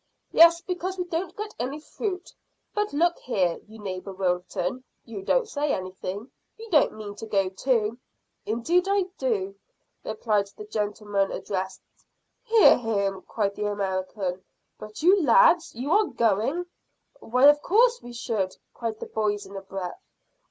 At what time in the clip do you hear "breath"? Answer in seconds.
19.61-20.01